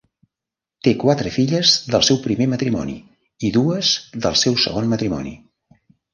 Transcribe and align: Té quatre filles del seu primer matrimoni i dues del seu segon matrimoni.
Té 0.85 0.93
quatre 1.03 1.33
filles 1.35 1.73
del 1.95 2.05
seu 2.07 2.19
primer 2.23 2.47
matrimoni 2.55 2.97
i 3.49 3.53
dues 3.59 3.93
del 4.27 4.41
seu 4.47 4.59
segon 4.65 4.91
matrimoni. 4.97 5.37